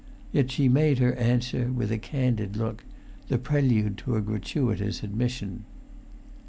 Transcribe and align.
Yet 0.31 0.49
she 0.49 0.67
made 0.67 0.97
her 0.97 1.13
answer 1.13 1.71
with 1.71 1.91
a 1.91 1.99
candid 1.99 2.57
look, 2.57 2.83
the 3.27 3.37
prelude 3.37 3.99
to 3.99 4.15
a 4.15 4.21
gratuitous 4.21 5.03
admission. 5.03 5.63